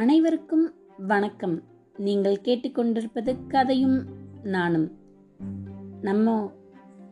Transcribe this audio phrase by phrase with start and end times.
[0.00, 0.72] அனைவருக்கும்
[1.06, 1.62] வணக்கம்.
[1.96, 4.04] நீங்கள் கேட்டுக்கொண்டிருப்பது கதையும்
[4.42, 4.92] நானும்.
[6.00, 6.52] நம்ம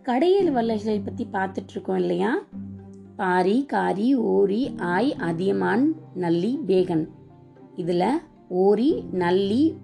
[0.02, 2.38] கடையில் வள்ளல்களை பற்றி பார்த்துட்டு இருக்கோம் இல்லையா?
[3.16, 7.08] பாரி காரி ஓரி ஆய் அதியமான் நல்லி பேகன்
[7.74, 9.78] இதில் ஓரி நல்லி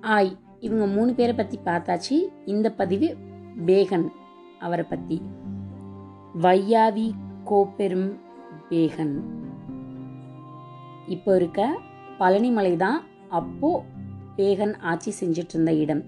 [0.00, 2.18] ஆய் இவங்க மூணு பேரை பற்றி பார்த்தாச்சு.
[2.44, 3.16] இந்த பதிவு
[3.66, 4.06] பேகன்
[4.58, 5.22] அவரை பற்றி
[6.40, 7.10] வையாவி
[7.44, 8.12] கோப்பெரும்
[8.68, 9.44] பேகன்
[11.14, 11.60] இப்போ இருக்க
[12.20, 12.98] பழனிமலை தான்
[13.38, 13.70] அப்போ
[14.36, 16.02] பேகன் ஆட்சி செஞ்சிட்டு இருந்த இடம்.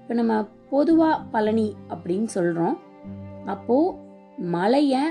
[0.00, 0.34] இப்போ நம்ம
[0.70, 2.76] பொதுவாக பழனி அப்படின்னு சொல்கிறோம்
[3.46, 3.96] அப்போது
[4.54, 5.02] மலையை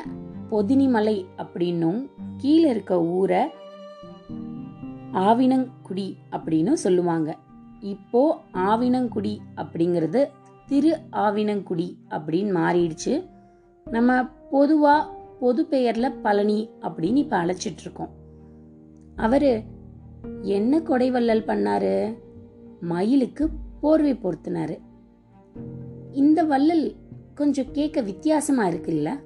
[0.52, 2.00] பொதினிமலை அப்படின்னும்
[2.38, 3.42] கீழே இருக்க ஊரை
[5.28, 7.30] ஆவினங்குடி அப்படின்னு சொல்லுவாங்க.
[7.94, 8.22] இப்போ
[8.70, 10.22] ஆவினங்குடி அப்படிங்கிறது
[10.68, 10.92] திரு
[11.26, 13.14] ஆவினங்குடி அப்படின்னு மாறிடுச்சு.
[13.88, 15.10] நம்ம பொதுவாக
[15.40, 18.12] பொது பெயரில் பழனி அப்படின்னு இப்போ அழைச்சிட்டு இருக்கோம்.
[19.22, 19.64] அவரு
[20.42, 22.18] என்ன கொடைவள்ளல் பண்ணாரு?
[22.82, 23.50] மயிலுக்கு
[23.82, 24.78] போர்வை பொருத்தினாரு.
[26.12, 26.96] இந்த வள்ளல்
[27.36, 29.20] கொஞ்சம் கேட்க வித்தியாசமா இருக்குல்ல?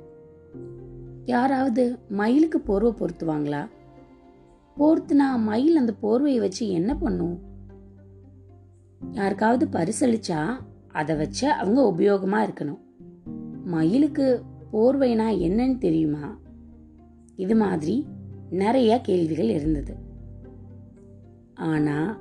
[1.26, 3.68] யாராவது மயிலுக்கு போர்வை பொருத்துவாங்களா?
[4.78, 7.40] போர்த்துனா மயில் அந்த போர்வையை வச்சு என்ன பண்ணும்?
[9.12, 10.58] யாருக்காவது பரிசளிச்சா
[10.92, 12.80] அதை வச்ச அவங்க உபயோகமா இருக்கணும்.
[13.66, 14.42] மயிலுக்கு
[14.73, 16.38] போர்வைனா என்னன்னு தெரியுமா?
[17.36, 18.06] இது மாதிரி
[18.50, 19.96] நிறைய கேள்விகள் இருந்தது.
[21.54, 22.18] ஆனா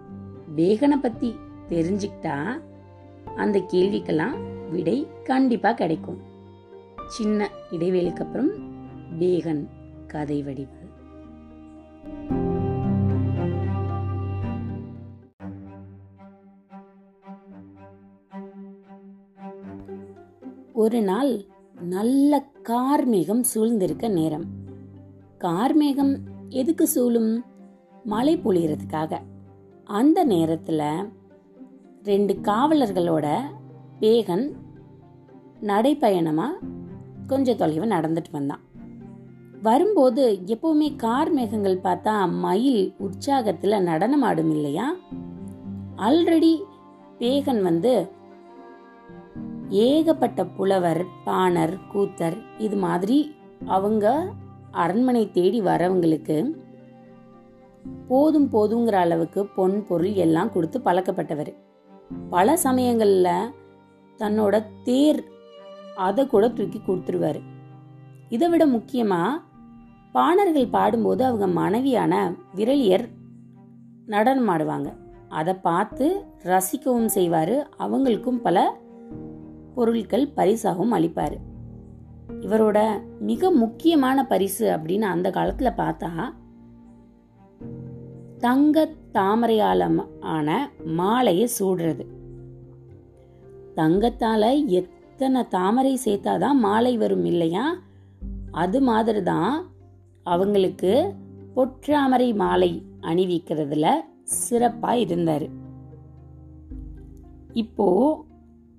[0.56, 1.34] பேகனை பத்தி
[1.68, 2.60] தெரிஞ்சுக்கிட்டா
[3.36, 4.36] அந்த கேள்விக்கெல்லாம்
[4.70, 6.20] விடை கண்டிப்பா கிடைக்கும்.
[7.06, 8.50] சின்ன இடைவேளைக்கு அப்புறம்
[9.20, 9.68] பேகன்
[10.06, 10.82] கதை வடிவு
[20.72, 21.44] ஒரு நாள்
[21.80, 24.63] நல்ல கார்மேகம் சூழ்ந்திருக்க நேரம்.
[25.44, 27.44] கார்மேகம் எதுக்கு சூழும்?
[28.04, 29.18] மழை பொழியறதுக்காக.
[29.84, 31.12] அந்த நேரத்தில்
[32.04, 33.40] ரெண்டு காவலர்களோட
[34.00, 34.52] பேகன்
[35.60, 36.52] நடைப்பயணமாக
[37.26, 38.60] கொஞ்சம் தொலைவு நடந்துட்டு வந்தான்.
[39.62, 44.94] வரும்போது எப்பவுமே கார் மேகங்கள் பார்த்தா மயில் உற்சாகத்தில் நடனம் ஆடும் இல்லையா?
[45.96, 46.62] ஆல்ரெடி
[47.18, 48.08] பேகன் வந்து
[49.68, 53.34] ஏகப்பட்ட புலவர் பாணர் கூத்தர் இது மாதிரி
[53.66, 54.32] அவங்க
[54.82, 56.36] அரண்மனை தேடி வரவங்களுக்கு
[58.08, 61.52] போதும் போதுங்கிற அளவுக்கு பொன் பொருள் எல்லாம் கொடுத்து பழக்கப்பட்டவர்.
[62.30, 63.50] பல சமயங்களில்
[64.18, 65.20] தன்னோட தேர்
[65.96, 67.40] அதை கூட தூக்கி கொடுத்துருவாரு.
[68.28, 69.42] இதை விட முக்கியமாக
[70.12, 72.14] பாணர்கள் பாடும்போது அவங்க மனைவியான
[72.56, 73.06] விரலியர்
[74.06, 74.88] நடனம் ஆடுவாங்க.
[75.28, 76.06] அதை பார்த்து
[76.44, 77.56] ரசிக்கவும் செய்வார்.
[77.78, 78.76] அவங்களுக்கும் பல
[79.74, 81.38] பொருட்கள் பரிசாகவும் அளிப்பாரு.
[82.28, 82.78] இவரோட
[83.20, 86.32] மிக முக்கியமான பரிசு அப்படின்னு அந்த காலத்துல பார்த்தா
[88.38, 92.06] தங்க தாமரையால ஆன மாலையை சூடுறது.
[93.76, 97.76] தங்கத்தால எத்தனை தாமரை சேர்த்தாதான் மாலை வரும் இல்லையா?
[98.50, 99.66] அது மாதிரி தான்
[100.22, 101.14] அவங்களுக்கு
[101.56, 103.90] பொற்றாமரை மாலை அணிவிக்கிறதுல
[104.22, 105.48] சிறப்பா இருந்தார்.
[107.52, 108.24] இப்போ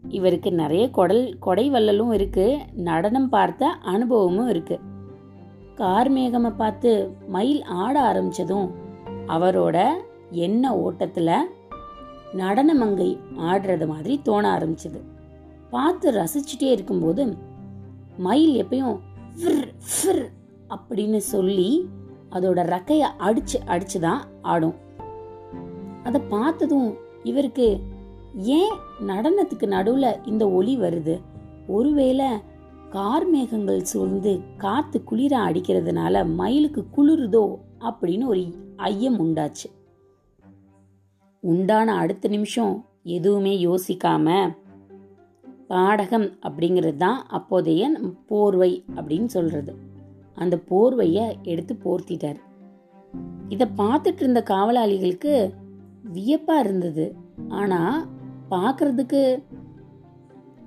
[0.07, 2.59] இவருக்கு நிறைய கொடல் கொடை வள்ளலும் இருக்கு.
[2.73, 4.79] நடனம் பார்த்த அனுபவமும் இருக்கு.
[5.75, 8.71] கார்மேகமை பார்த்து மயில் ஆட ஆரம்பிச்சதும்
[9.27, 9.89] அவரோட
[10.31, 11.35] எண்ண ஓட்டத்துல
[12.33, 15.01] நடனமங்கை ஆடுறது மாதிரி தோண ஆரம்பிச்சது.
[15.69, 17.37] பார்த்து ரசிச்சுட்டே இருக்கும்போது
[18.17, 18.99] மயில் எப்பயும்
[19.37, 20.25] ஃபிர் ஃபிர்
[20.69, 21.89] அப்படின்னு சொல்லி
[22.31, 24.75] அதோட ரக்கைய அடிச்சு அடிச்சுதான் ஆடும்.
[26.03, 27.79] அதை பார்த்ததும் இவருக்கு
[28.35, 28.75] ஏன்
[29.07, 31.21] நடனத்துக்கு நடுவுல இந்த ஒளி வருது?
[31.67, 32.25] ஒருவேளை
[32.91, 38.43] கார்மேகங்கள் சூழ்ந்து காத்து குளிர அடிக்கிறதுனால மயிலுக்கு குளிருதோ அப்படின்னு ஒரு
[38.75, 39.69] ஐயம் உண்டாச்சு.
[41.39, 44.55] உண்டான அடுத்த நிமிஷம் எதுவுமே யோசிக்காம
[45.69, 47.89] பாடகம் அப்படிங்கிறது தான் அப்போதைய
[48.27, 49.75] போர்வை அப்படின்னு சொல்றது.
[50.35, 52.39] அந்த போர்வையை எடுத்து போர்த்திட்டார்.
[53.49, 55.53] இதை பார்த்துட்டு இருந்த காவலாளிகளுக்கு
[56.13, 57.15] வியப்பா இருந்தது.
[57.47, 58.07] ஆனால்
[58.49, 59.21] பார்க்கறதுக்கு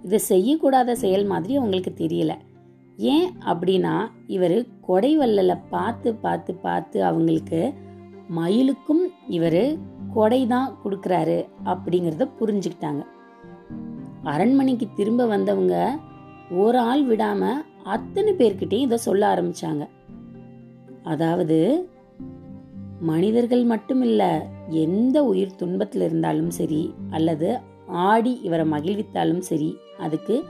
[0.04, 2.32] இதை செய்யக்கூடாத செயல் மாதிரி அவங்களுக்கு தெரியல.
[2.96, 3.94] ஏன் அப்படின்னா
[4.26, 7.60] இவர் கொடை வள்ளலை பார்த்து பார்த்து பார்த்து அவங்களுக்கு
[8.38, 9.04] மயிலுக்கும்
[9.36, 9.62] இவர்
[10.14, 13.02] கொடை தான் கொடுக்குறாரு அப்படிங்கிறத புரிஞ்சுக்கிட்டாங்க.
[14.24, 15.76] அரண்மனைக்கு திரும்ப வந்தவங்க
[16.62, 17.64] ஒரு ஆள் விடாமல்
[17.94, 19.84] அத்தனை பேர்கிட்டையும் இதை சொல்ல ஆரம்பித்தாங்க
[21.04, 21.58] அதாவது
[23.00, 30.44] மனிதர்கள் மட்டுமில்ல எந்த உயிர் துன்பத்தில் இருந்தாலும் சரி அல்லது ஆடி இவரை மகிழ்வித்தாலும் சரி அதுக்கு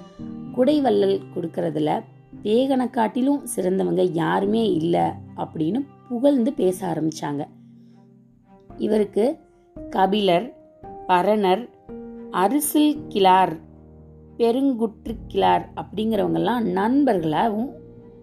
[0.57, 2.03] குடைவள்ளல் கொடுக்கறதுல
[2.43, 5.01] பேகனை காட்டிலும் சிறந்தவங்க யாருமே இல்லை
[5.37, 7.47] அப்படின்னு புகழ்ந்து பேச ஆரம்பிச்சாங்க.
[8.77, 9.39] இவருக்கு
[9.91, 10.57] கபிலர்
[11.09, 11.69] பரணர்
[12.31, 13.61] அரிசில் கிளார்
[14.37, 17.71] பெருங்குற்று கிளார் அப்படிங்கிறவங்கெல்லாம் நண்பர்களாகவும்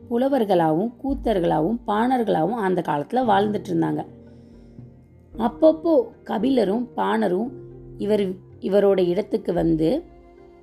[0.09, 4.05] புலவர்களாகவும் கூத்தர்களாகவும் பாணர்களாகவும் அந்த காலத்தில் வாழ்ந்துட்டு இருந்தாங்க.
[5.37, 5.93] அப்பப்போ
[6.23, 7.49] கபிலரும் பாணரும்
[7.97, 8.29] இவர்
[8.59, 10.03] இவரோட இடத்துக்கு வந்து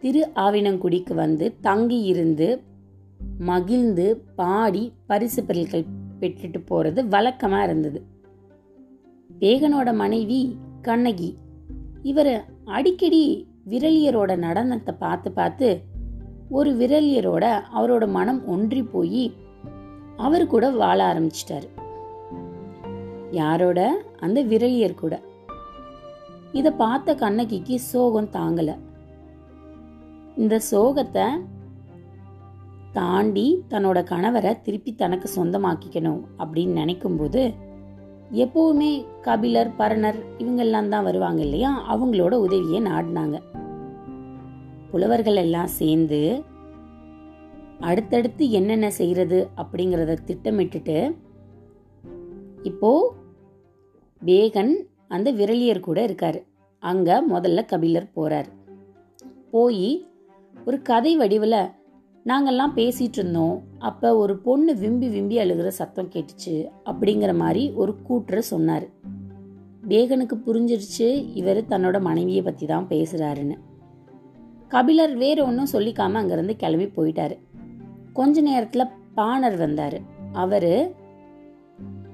[0.00, 2.62] திரு ஆவினங்குடிக்கு வந்து தங்கி இருந்து
[3.38, 5.84] மகிழ்ந்து பாடி பரிசு பொருட்கள்
[6.20, 8.06] பெற்றுட்டு போறது வழக்கமா இருந்தது.
[9.40, 11.38] பேகனோட மனைவி கண்ணகி
[12.02, 15.80] இவர் அடிக்கடி விரலியரோட நடனத்தை பார்த்து பார்த்து
[16.50, 17.44] ஒரு விரலியரோட
[17.74, 19.34] அவரோட மனம் ஒன்றி போய்
[20.16, 21.68] அவர் கூட வாழ ஆரம்பிச்சிட்டாரு.
[23.32, 24.04] யாரோட?
[24.20, 25.22] அந்த விரலியர் கூட.
[26.52, 28.78] இத பார்த்த கண்ணகிக்கு சோகம் தாங்கல.
[30.36, 31.26] இந்த சோகத்தை
[32.92, 37.54] தாண்டி தன்னோட கணவரை திருப்பி தனக்கு சொந்தமாக்கிக்கணும் அப்படின்னு நினைக்கும்போது
[38.32, 41.84] எப்பவுமே கபிலர் பரணர் இவங்கெல்லாம் தான் வருவாங்க இல்லையா?
[41.90, 43.42] அவங்களோட உதவியை நாடினாங்க.
[44.90, 46.44] புலவர்கள் எல்லாம் சேர்ந்து
[47.80, 51.16] அடுத்தடுத்து என்னென்ன செய்யறது அப்படிங்கிறத திட்டமிட்டுட்டு
[52.62, 53.14] இப்போ
[54.24, 54.72] வேகன்
[55.08, 56.42] அந்த விரலியர் கூட இருக்காரு.
[56.78, 58.46] அங்க முதல்ல கபிலர் போறார்.
[59.50, 60.06] போய்
[60.66, 61.68] ஒரு கதை வடிவில்
[62.26, 63.62] நாங்கள்லாம் பேசிட்டு இருந்தோம்.
[63.78, 68.86] அப்ப ஒரு பொண்ணு விம்பி விம்பி அழுகிற சத்தம் கேட்டுச்சு அப்படிங்கிற மாதிரி ஒரு கூற்று சொன்னார்.
[69.88, 73.54] வேகனுக்கு புரிஞ்சிருச்சு இவர் தன்னோட மனைவியை பத்தி தான் பேசுறாருன்னு.
[74.68, 77.38] கபிலர் வேற ஒன்றும் சொல்லிக்காம அங்கிருந்து கிளம்பி போயிட்டாரு.
[78.12, 80.00] கொஞ்ச நேரத்தில் பாணர் வந்தார்.
[80.32, 80.94] அவரு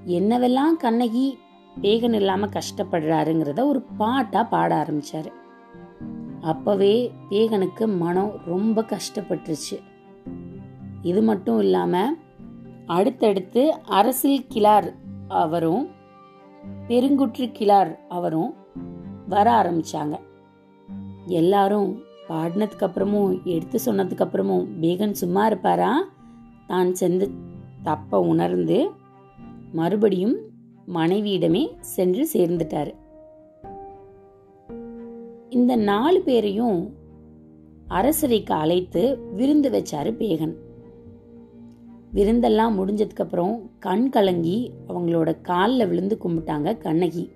[0.06, 1.38] என்னவெல்லாம் கண்ணகி
[1.80, 5.30] பேகன் இல்லாம கஷ்டப்படுறாருங்கிறத ஒரு பாட்டா பாட ஆரம்பிச்சாரு.
[6.40, 9.76] அப்பவே பேகனுக்கு மனம் ரொம்ப கஷ்டப்பட்டுருச்சு.
[11.02, 12.12] இது மட்டும் இல்லாம
[12.86, 14.94] அடுத்தடுத்து அரசியல் கிளார்
[15.28, 15.88] அவரும்
[16.88, 18.54] பெருங்குற்று கிளார் அவரும்
[19.28, 20.18] வர ஆரம்பிச்சாங்க.
[21.26, 26.04] எல்லாரும் பாடினதுக்கு அப்புறமும் எடுத்து சொன்னதுக்கு அப்புறமும் பேகன் சும்மா இருப்பாரா?
[26.66, 27.28] தான் செஞ்ச
[27.82, 28.90] தப்ப உணர்ந்து
[29.72, 30.36] மறுபடியும்
[30.94, 32.94] மனைவியிடமே சென்று சேர்ந்துட்டாரு.
[35.50, 36.94] இந்த நாலு பேரையும்
[37.88, 40.54] அரசரைக்கு அழைத்து விருந்து வச்சாரு பேகன்.
[42.14, 47.30] விருந்தெல்லாம் முடிஞ்சதுக்கு அப்புறம் கண் கலங்கி அவங்களோட காலில் விழுந்து கும்பிட்டாங்க கண்ணகி.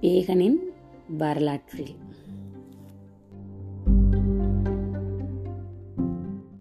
[0.00, 0.58] பேகனின்
[1.18, 1.94] வரலாற்றில்.